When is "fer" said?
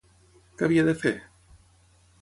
1.05-1.13